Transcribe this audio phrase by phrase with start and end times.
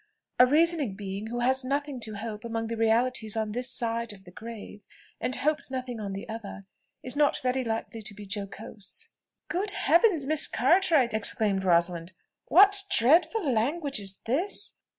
[0.39, 4.31] "A reasoning being who has nothing to hope among the realities on this side the
[4.31, 4.81] grave,
[5.19, 6.65] and hopes nothing on the other,
[7.03, 9.09] is not very likely to be jocose."
[9.47, 10.25] "Good Heavens!
[10.25, 12.13] Miss Cartwright," exclaimed Rosalind,
[12.47, 14.73] "what dreadful language is this?